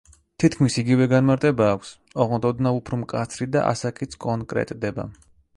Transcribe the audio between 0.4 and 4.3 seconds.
თითქმის იგივე განმარტება აქვს, ოღონდ ოდნავ უფრო მკაცრი და ასაკიც